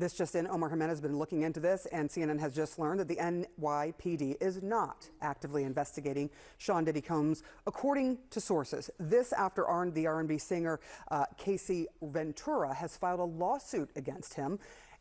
This 0.00 0.14
just 0.14 0.34
in, 0.34 0.46
Omar 0.46 0.70
Jimenez 0.70 0.92
has 0.92 1.00
been 1.02 1.18
looking 1.18 1.42
into 1.42 1.60
this, 1.60 1.84
and 1.92 2.08
CNN 2.08 2.40
has 2.40 2.54
just 2.54 2.78
learned 2.78 3.00
that 3.00 3.08
the 3.08 3.16
NYPD 3.16 4.36
is 4.40 4.62
not 4.62 5.10
actively 5.20 5.64
investigating 5.64 6.30
Sean 6.56 6.84
Diddy 6.84 7.02
Combs, 7.02 7.42
according 7.66 8.16
to 8.30 8.40
sources. 8.40 8.88
This 8.98 9.34
after 9.34 9.66
the 9.92 10.06
R&B 10.06 10.38
singer 10.38 10.80
uh, 11.10 11.26
Cassie 11.36 11.86
Ventura 12.00 12.72
has 12.72 12.96
filed 12.96 13.20
a 13.20 13.24
lawsuit 13.24 13.90
against 13.94 14.32
him. 14.32 14.58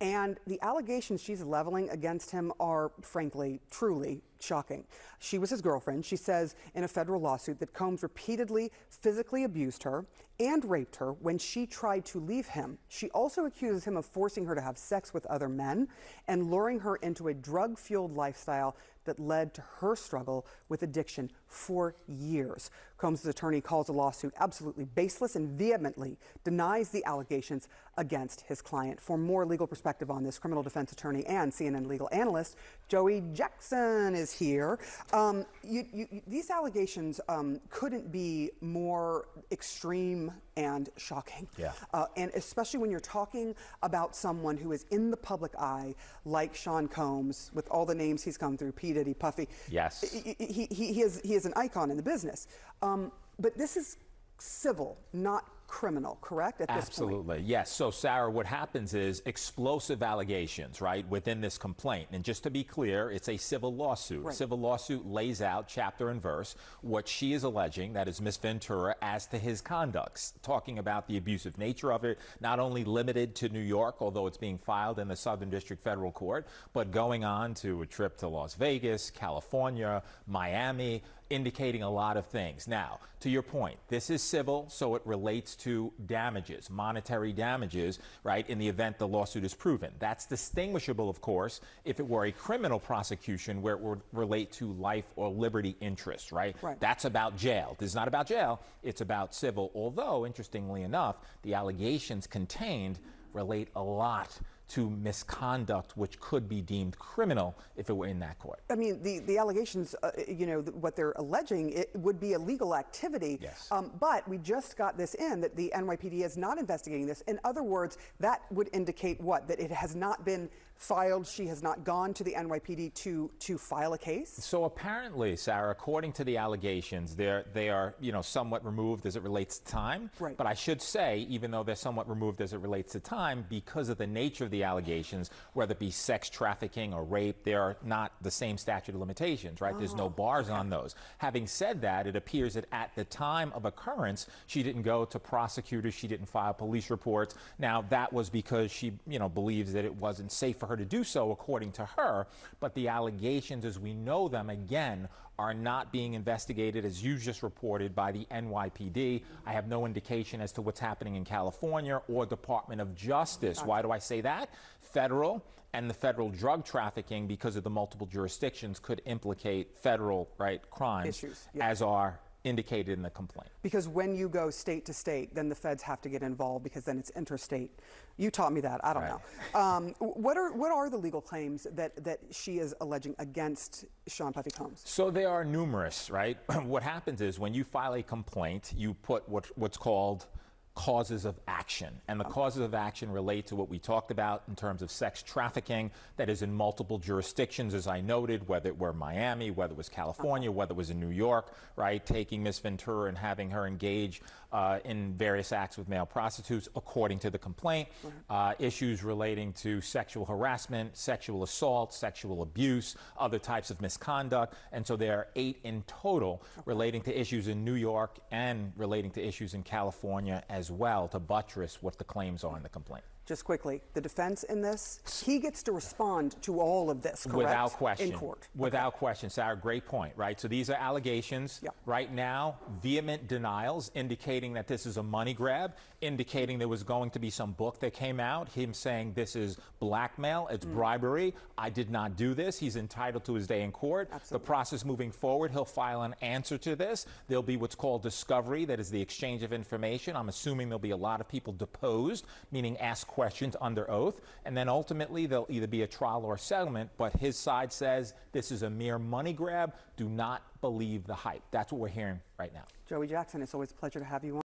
And 0.00 0.40
the 0.48 0.58
allegations 0.60 1.22
she's 1.22 1.42
leveling 1.42 1.88
against 1.90 2.32
him 2.32 2.52
are, 2.58 2.90
frankly, 3.00 3.60
truly 3.70 4.22
shocking. 4.42 4.84
She 5.18 5.38
was 5.38 5.50
his 5.50 5.62
girlfriend. 5.62 6.04
She 6.04 6.16
says 6.16 6.54
in 6.74 6.84
a 6.84 6.88
federal 6.88 7.20
lawsuit 7.20 7.58
that 7.60 7.72
Combs 7.72 8.02
repeatedly 8.02 8.72
physically 8.88 9.44
abused 9.44 9.82
her 9.82 10.06
and 10.40 10.64
raped 10.64 10.96
her 10.96 11.12
when 11.12 11.36
she 11.36 11.66
tried 11.66 12.04
to 12.06 12.18
leave 12.18 12.48
him. 12.48 12.78
She 12.88 13.10
also 13.10 13.44
accuses 13.44 13.84
him 13.84 13.96
of 13.96 14.06
forcing 14.06 14.46
her 14.46 14.54
to 14.54 14.60
have 14.60 14.78
sex 14.78 15.12
with 15.12 15.26
other 15.26 15.50
men 15.50 15.88
and 16.28 16.50
luring 16.50 16.80
her 16.80 16.96
into 16.96 17.28
a 17.28 17.34
drug 17.34 17.78
fueled 17.78 18.16
lifestyle 18.16 18.74
that 19.04 19.18
led 19.18 19.54
to 19.54 19.62
her 19.78 19.96
struggle 19.96 20.46
with 20.68 20.82
addiction 20.82 21.30
for 21.46 21.94
years. 22.06 22.70
Combs' 22.96 23.24
attorney 23.26 23.60
calls 23.60 23.86
the 23.86 23.92
lawsuit 23.92 24.32
absolutely 24.38 24.84
baseless 24.84 25.36
and 25.36 25.48
vehemently 25.58 26.18
denies 26.44 26.90
the 26.90 27.04
allegations 27.04 27.68
against 27.96 28.42
his 28.42 28.60
client. 28.60 29.00
For 29.00 29.16
more 29.18 29.46
legal 29.46 29.66
perspective 29.66 30.10
on 30.10 30.22
this, 30.22 30.38
criminal 30.38 30.62
defense 30.62 30.92
attorney 30.92 31.24
and 31.26 31.50
CNN 31.50 31.86
legal 31.86 32.08
analyst 32.12 32.56
Joey 32.88 33.22
Jackson 33.32 34.14
is 34.14 34.29
here. 34.32 34.78
Um, 35.12 35.44
you, 35.62 35.84
you, 35.92 36.22
these 36.26 36.50
allegations 36.50 37.20
um, 37.28 37.60
couldn't 37.70 38.10
be 38.10 38.50
more 38.60 39.28
extreme 39.50 40.32
and 40.56 40.88
shocking. 40.96 41.48
Yeah. 41.56 41.72
Uh, 41.92 42.06
and 42.16 42.30
especially 42.34 42.80
when 42.80 42.90
you're 42.90 43.00
talking 43.00 43.54
about 43.82 44.14
someone 44.14 44.56
who 44.56 44.72
is 44.72 44.86
in 44.90 45.10
the 45.10 45.16
public 45.16 45.52
eye, 45.58 45.94
like 46.24 46.54
Sean 46.54 46.88
Combs, 46.88 47.50
with 47.54 47.68
all 47.70 47.86
the 47.86 47.94
names 47.94 48.22
he's 48.22 48.36
come 48.36 48.56
through, 48.56 48.72
P. 48.72 48.92
Diddy, 48.92 49.14
Puffy. 49.14 49.48
Yes. 49.70 50.02
He, 50.10 50.36
he, 50.38 50.66
he, 50.66 51.00
is, 51.02 51.20
he 51.24 51.34
is 51.34 51.46
an 51.46 51.52
icon 51.56 51.90
in 51.90 51.96
the 51.96 52.02
business. 52.02 52.46
Um, 52.82 53.12
but 53.38 53.56
this 53.56 53.76
is 53.76 53.96
civil, 54.38 54.98
not 55.12 55.48
criminal, 55.70 56.18
correct? 56.20 56.60
At 56.60 56.66
this 56.66 56.88
Absolutely, 56.88 57.42
yes. 57.42 57.70
So, 57.70 57.92
Sarah, 57.92 58.28
what 58.28 58.44
happens 58.44 58.92
is 58.92 59.22
explosive 59.24 60.02
allegations, 60.02 60.80
right, 60.80 61.08
within 61.08 61.40
this 61.40 61.58
complaint. 61.58 62.08
And 62.10 62.24
just 62.24 62.42
to 62.42 62.50
be 62.50 62.64
clear, 62.64 63.12
it's 63.12 63.28
a 63.28 63.36
civil 63.36 63.72
lawsuit. 63.72 64.24
Right. 64.24 64.34
Civil 64.34 64.58
lawsuit 64.58 65.06
lays 65.06 65.40
out 65.40 65.68
chapter 65.68 66.10
and 66.10 66.20
verse 66.20 66.56
what 66.80 67.06
she 67.06 67.34
is 67.34 67.44
alleging, 67.44 67.92
that 67.92 68.08
is 68.08 68.20
Miss 68.20 68.36
Ventura, 68.36 68.96
as 69.00 69.28
to 69.28 69.38
his 69.38 69.60
conducts, 69.60 70.34
talking 70.42 70.80
about 70.80 71.06
the 71.06 71.16
abusive 71.16 71.56
nature 71.56 71.92
of 71.92 72.02
it, 72.02 72.18
not 72.40 72.58
only 72.58 72.82
limited 72.82 73.36
to 73.36 73.48
New 73.48 73.60
York, 73.60 73.96
although 74.00 74.26
it's 74.26 74.36
being 74.36 74.58
filed 74.58 74.98
in 74.98 75.06
the 75.06 75.16
Southern 75.16 75.50
District 75.50 75.80
Federal 75.80 76.10
Court, 76.10 76.48
but 76.72 76.90
going 76.90 77.24
on 77.24 77.54
to 77.54 77.82
a 77.82 77.86
trip 77.86 78.18
to 78.18 78.26
Las 78.26 78.54
Vegas, 78.54 79.08
California, 79.08 80.02
Miami, 80.26 81.04
indicating 81.30 81.82
a 81.82 81.90
lot 81.90 82.16
of 82.16 82.26
things. 82.26 82.68
Now, 82.68 82.98
to 83.20 83.30
your 83.30 83.42
point, 83.42 83.78
this 83.88 84.10
is 84.10 84.22
civil, 84.22 84.66
so 84.68 84.94
it 84.96 85.02
relates 85.04 85.54
to 85.56 85.92
damages, 86.06 86.68
monetary 86.68 87.32
damages, 87.32 87.98
right, 88.24 88.48
in 88.48 88.58
the 88.58 88.68
event 88.68 88.98
the 88.98 89.06
lawsuit 89.06 89.44
is 89.44 89.54
proven. 89.54 89.92
That's 89.98 90.26
distinguishable, 90.26 91.08
of 91.08 91.20
course, 91.20 91.60
if 91.84 92.00
it 92.00 92.06
were 92.06 92.24
a 92.24 92.32
criminal 92.32 92.80
prosecution 92.80 93.62
where 93.62 93.74
it 93.74 93.80
would 93.80 94.00
relate 94.12 94.52
to 94.52 94.72
life 94.72 95.06
or 95.16 95.28
liberty 95.28 95.76
interests, 95.80 96.32
right? 96.32 96.56
right. 96.62 96.80
That's 96.80 97.04
about 97.04 97.36
jail. 97.36 97.76
This 97.78 97.90
is 97.90 97.94
not 97.94 98.08
about 98.08 98.26
jail, 98.26 98.60
it's 98.82 99.00
about 99.00 99.34
civil. 99.34 99.70
Although, 99.74 100.26
interestingly 100.26 100.82
enough, 100.82 101.20
the 101.42 101.54
allegations 101.54 102.26
contained 102.26 102.98
relate 103.32 103.68
a 103.76 103.82
lot 103.82 104.40
to 104.70 104.88
misconduct, 104.90 105.96
which 105.96 106.18
could 106.20 106.48
be 106.48 106.60
deemed 106.60 106.98
criminal 106.98 107.56
if 107.76 107.90
it 107.90 107.92
were 107.92 108.06
in 108.06 108.18
that 108.20 108.38
court. 108.38 108.60
I 108.70 108.76
mean, 108.76 109.02
the, 109.02 109.18
the 109.20 109.38
allegations, 109.38 109.94
uh, 110.02 110.10
you 110.28 110.46
know, 110.46 110.60
what 110.60 110.96
they're 110.96 111.12
alleging, 111.16 111.70
it 111.70 111.90
would 111.94 112.20
be 112.20 112.32
illegal 112.32 112.74
activity. 112.74 113.38
Yes. 113.40 113.68
Um, 113.70 113.90
but 114.00 114.26
we 114.28 114.38
just 114.38 114.76
got 114.76 114.96
this 114.96 115.14
in 115.14 115.40
that 115.40 115.56
the 115.56 115.72
NYPD 115.74 116.24
is 116.24 116.36
not 116.36 116.58
investigating 116.58 117.06
this. 117.06 117.22
In 117.22 117.40
other 117.44 117.62
words, 117.62 117.98
that 118.20 118.42
would 118.50 118.70
indicate 118.72 119.20
what? 119.20 119.48
That 119.48 119.60
it 119.60 119.70
has 119.70 119.94
not 119.94 120.24
been 120.24 120.48
filed, 120.80 121.26
she 121.26 121.46
has 121.46 121.62
not 121.62 121.84
gone 121.84 122.14
to 122.14 122.24
the 122.24 122.32
NYPD 122.32 122.94
to, 122.94 123.30
to 123.38 123.58
file 123.58 123.92
a 123.92 123.98
case? 123.98 124.30
So 124.40 124.64
apparently, 124.64 125.36
Sarah, 125.36 125.70
according 125.70 126.12
to 126.14 126.24
the 126.24 126.38
allegations, 126.38 127.14
they're, 127.14 127.44
they 127.52 127.68
are, 127.68 127.94
you 128.00 128.12
know, 128.12 128.22
somewhat 128.22 128.64
removed 128.64 129.04
as 129.04 129.14
it 129.14 129.22
relates 129.22 129.58
to 129.58 129.70
time. 129.70 130.10
Right. 130.18 130.36
But 130.38 130.46
I 130.46 130.54
should 130.54 130.80
say, 130.80 131.26
even 131.28 131.50
though 131.50 131.62
they're 131.62 131.74
somewhat 131.74 132.08
removed 132.08 132.40
as 132.40 132.54
it 132.54 132.60
relates 132.60 132.92
to 132.92 133.00
time, 133.00 133.44
because 133.50 133.90
of 133.90 133.98
the 133.98 134.06
nature 134.06 134.44
of 134.44 134.50
the 134.50 134.59
allegations, 134.64 135.30
whether 135.52 135.72
it 135.72 135.78
be 135.78 135.90
sex 135.90 136.28
trafficking 136.28 136.94
or 136.94 137.04
rape, 137.04 137.44
they 137.44 137.54
are 137.54 137.76
not 137.84 138.12
the 138.22 138.30
same 138.30 138.58
statute 138.58 138.94
of 138.94 139.00
limitations, 139.00 139.60
right? 139.60 139.74
Oh, 139.74 139.78
There's 139.78 139.94
no 139.94 140.04
oh, 140.04 140.10
bars 140.10 140.48
on 140.48 140.70
those. 140.70 140.94
Having 141.18 141.46
said 141.46 141.80
that, 141.82 142.06
it 142.06 142.16
appears 142.16 142.54
that 142.54 142.66
at 142.72 142.94
the 142.94 143.04
time 143.04 143.52
of 143.54 143.64
occurrence, 143.64 144.26
she 144.46 144.62
didn't 144.62 144.82
go 144.82 145.04
to 145.04 145.18
prosecutors, 145.18 145.94
she 145.94 146.08
didn't 146.08 146.26
file 146.26 146.54
police 146.54 146.90
reports. 146.90 147.34
Now, 147.58 147.82
that 147.90 148.12
was 148.12 148.30
because 148.30 148.70
she, 148.70 148.92
you 149.06 149.18
know, 149.18 149.28
believes 149.28 149.72
that 149.72 149.84
it 149.84 149.94
wasn't 149.94 150.32
safe 150.32 150.56
for 150.56 150.66
her 150.66 150.76
to 150.76 150.84
do 150.84 151.04
so, 151.04 151.30
according 151.30 151.72
to 151.72 151.84
her. 151.96 152.26
But 152.60 152.74
the 152.74 152.88
allegations, 152.88 153.64
as 153.64 153.78
we 153.78 153.94
know 153.94 154.28
them, 154.28 154.50
again, 154.50 155.08
are 155.40 155.54
not 155.54 155.90
being 155.90 156.12
investigated, 156.12 156.84
as 156.84 157.02
you 157.02 157.16
just 157.16 157.42
reported, 157.42 157.94
by 157.94 158.12
the 158.12 158.26
NYPD. 158.30 159.22
I 159.46 159.52
have 159.52 159.68
no 159.68 159.86
indication 159.86 160.38
as 160.42 160.52
to 160.52 160.60
what's 160.60 160.78
happening 160.78 161.16
in 161.16 161.24
California 161.24 162.02
or 162.08 162.26
Department 162.26 162.82
of 162.82 162.94
Justice. 162.94 163.64
Why 163.64 163.80
do 163.80 163.90
I 163.90 163.98
say 163.98 164.20
that? 164.20 164.49
Federal 164.80 165.44
and 165.72 165.88
the 165.88 165.94
federal 165.94 166.30
drug 166.30 166.64
trafficking, 166.64 167.26
because 167.26 167.56
of 167.56 167.62
the 167.62 167.70
multiple 167.70 168.06
jurisdictions, 168.06 168.78
could 168.78 169.02
implicate 169.06 169.76
federal 169.76 170.28
right 170.38 170.68
crimes, 170.70 171.08
Issues, 171.08 171.46
yeah. 171.54 171.68
as 171.68 171.80
are 171.80 172.18
indicated 172.44 172.92
in 172.92 173.02
the 173.02 173.10
complaint. 173.10 173.50
Because 173.62 173.86
when 173.86 174.14
you 174.14 174.28
go 174.28 174.50
state 174.50 174.86
to 174.86 174.94
state, 174.94 175.34
then 175.34 175.48
the 175.48 175.54
feds 175.54 175.82
have 175.82 176.00
to 176.00 176.08
get 176.08 176.22
involved 176.22 176.64
because 176.64 176.84
then 176.84 176.98
it's 176.98 177.10
interstate. 177.10 177.70
You 178.16 178.30
taught 178.30 178.52
me 178.52 178.60
that. 178.62 178.80
I 178.82 178.92
don't 178.92 179.02
right. 179.02 179.14
know. 179.54 179.60
Um, 179.60 179.94
what 179.98 180.36
are 180.36 180.52
what 180.52 180.72
are 180.72 180.88
the 180.88 180.96
legal 180.96 181.20
claims 181.20 181.66
that 181.72 182.02
that 182.02 182.20
she 182.30 182.58
is 182.58 182.74
alleging 182.80 183.14
against 183.18 183.84
Sean 184.08 184.32
Puffy 184.32 184.50
Combs? 184.50 184.82
So 184.84 185.10
there 185.10 185.28
are 185.28 185.44
numerous, 185.44 186.10
right? 186.10 186.38
what 186.64 186.82
happens 186.82 187.20
is 187.20 187.38
when 187.38 187.54
you 187.54 187.64
file 187.64 187.94
a 187.94 188.02
complaint, 188.02 188.72
you 188.76 188.94
put 188.94 189.28
what 189.28 189.46
what's 189.58 189.76
called 189.76 190.26
causes 190.74 191.24
of 191.24 191.38
action. 191.48 192.00
And 192.08 192.18
the 192.18 192.24
causes 192.24 192.62
of 192.62 192.74
action 192.74 193.10
relate 193.10 193.46
to 193.48 193.56
what 193.56 193.68
we 193.68 193.78
talked 193.78 194.10
about 194.10 194.44
in 194.48 194.54
terms 194.54 194.82
of 194.82 194.90
sex 194.90 195.22
trafficking 195.22 195.90
that 196.16 196.28
is 196.28 196.42
in 196.42 196.52
multiple 196.52 196.98
jurisdictions, 196.98 197.74
as 197.74 197.86
I 197.86 198.00
noted, 198.00 198.48
whether 198.48 198.68
it 198.68 198.78
were 198.78 198.92
Miami, 198.92 199.50
whether 199.50 199.72
it 199.72 199.76
was 199.76 199.88
California, 199.88 200.50
whether 200.50 200.72
it 200.72 200.76
was 200.76 200.90
in 200.90 201.00
New 201.00 201.10
York, 201.10 201.52
right? 201.76 202.04
Taking 202.04 202.42
Miss 202.42 202.58
Ventura 202.58 203.08
and 203.08 203.18
having 203.18 203.50
her 203.50 203.66
engage 203.66 204.22
uh, 204.52 204.78
in 204.84 205.14
various 205.14 205.52
acts 205.52 205.76
with 205.76 205.88
male 205.88 206.06
prostitutes, 206.06 206.68
according 206.74 207.18
to 207.20 207.30
the 207.30 207.38
complaint. 207.38 207.88
Uh, 208.28 208.54
issues 208.58 209.02
relating 209.02 209.52
to 209.52 209.80
sexual 209.80 210.24
harassment, 210.24 210.96
sexual 210.96 211.42
assault, 211.42 211.92
sexual 211.92 212.42
abuse, 212.42 212.96
other 213.18 213.38
types 213.38 213.70
of 213.70 213.80
misconduct. 213.80 214.54
And 214.72 214.86
so 214.86 214.96
there 214.96 215.18
are 215.18 215.28
eight 215.36 215.58
in 215.64 215.82
total 215.86 216.42
relating 216.64 217.02
to 217.02 217.20
issues 217.20 217.48
in 217.48 217.64
New 217.64 217.74
York 217.74 218.18
and 218.30 218.72
relating 218.76 219.10
to 219.12 219.26
issues 219.26 219.54
in 219.54 219.62
California 219.62 220.42
as 220.48 220.59
well 220.68 221.06
to 221.06 221.20
buttress 221.20 221.80
what 221.80 221.96
the 221.96 222.04
claims 222.04 222.42
are 222.42 222.56
in 222.56 222.64
the 222.64 222.68
complaint. 222.68 223.04
Just 223.30 223.44
quickly, 223.44 223.80
the 223.94 224.00
defense 224.00 224.42
in 224.42 224.60
this, 224.60 224.98
he 225.24 225.38
gets 225.38 225.62
to 225.62 225.70
respond 225.70 226.34
to 226.42 226.60
all 226.60 226.90
of 226.90 227.00
this, 227.00 227.26
correct? 227.26 227.36
Without 227.36 227.70
question. 227.74 228.10
In 228.10 228.18
court. 228.18 228.48
Without 228.56 228.88
okay. 228.88 228.98
question, 228.98 229.30
Sarah, 229.30 229.56
great 229.56 229.86
point, 229.86 230.14
right? 230.16 230.40
So 230.40 230.48
these 230.48 230.68
are 230.68 230.74
allegations. 230.74 231.60
Yeah. 231.62 231.70
Right 231.86 232.12
now, 232.12 232.56
vehement 232.82 233.28
denials 233.28 233.92
indicating 233.94 234.54
that 234.54 234.66
this 234.66 234.84
is 234.84 234.96
a 234.96 235.02
money 235.04 235.32
grab, 235.32 235.74
indicating 236.00 236.58
there 236.58 236.66
was 236.66 236.82
going 236.82 237.10
to 237.10 237.20
be 237.20 237.30
some 237.30 237.52
book 237.52 237.78
that 237.78 237.92
came 237.92 238.18
out, 238.18 238.48
him 238.48 238.74
saying 238.74 239.12
this 239.12 239.36
is 239.36 239.58
blackmail, 239.78 240.48
it's 240.50 240.66
mm. 240.66 240.72
bribery, 240.72 241.32
I 241.56 241.70
did 241.70 241.88
not 241.88 242.16
do 242.16 242.34
this. 242.34 242.58
He's 242.58 242.74
entitled 242.74 243.24
to 243.26 243.34
his 243.34 243.46
day 243.46 243.62
in 243.62 243.70
court. 243.70 244.08
Absolutely. 244.10 244.42
The 244.42 244.44
process 244.44 244.84
moving 244.84 245.12
forward, 245.12 245.52
he'll 245.52 245.64
file 245.64 246.02
an 246.02 246.16
answer 246.20 246.58
to 246.58 246.74
this. 246.74 247.06
There'll 247.28 247.44
be 247.44 247.56
what's 247.56 247.76
called 247.76 248.02
discovery, 248.02 248.64
that 248.64 248.80
is 248.80 248.90
the 248.90 249.00
exchange 249.00 249.44
of 249.44 249.52
information. 249.52 250.16
I'm 250.16 250.28
assuming 250.28 250.68
there'll 250.68 250.80
be 250.80 250.90
a 250.90 250.96
lot 250.96 251.20
of 251.20 251.28
people 251.28 251.52
deposed, 251.52 252.26
meaning 252.50 252.76
ask 252.78 253.06
questions 253.06 253.19
questions 253.20 253.54
under 253.60 253.90
oath, 253.90 254.22
and 254.46 254.56
then 254.56 254.66
ultimately 254.66 255.26
there'll 255.26 255.46
either 255.50 255.66
be 255.66 255.82
a 255.82 255.86
trial 255.86 256.24
or 256.24 256.38
settlement. 256.38 256.88
But 256.96 257.12
his 257.18 257.36
side 257.36 257.70
says 257.70 258.14
this 258.32 258.50
is 258.50 258.62
a 258.62 258.70
mere 258.70 258.98
money 258.98 259.34
grab. 259.34 259.74
Do 259.98 260.08
not 260.08 260.40
believe 260.62 261.06
the 261.06 261.12
hype. 261.14 261.42
That's 261.50 261.70
what 261.70 261.82
we're 261.82 261.88
hearing 261.88 262.18
right 262.38 262.54
now. 262.54 262.64
Joey 262.88 263.08
Jackson, 263.08 263.42
it's 263.42 263.52
always 263.52 263.72
a 263.72 263.74
pleasure 263.74 263.98
to 263.98 264.06
have 264.06 264.24
you 264.24 264.32
on. 264.32 264.38